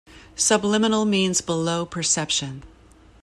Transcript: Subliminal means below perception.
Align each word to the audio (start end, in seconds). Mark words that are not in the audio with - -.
Subliminal 0.35 1.05
means 1.05 1.41
below 1.41 1.85
perception. 1.85 2.63